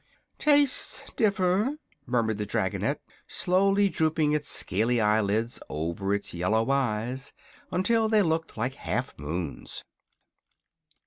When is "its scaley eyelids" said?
4.31-5.59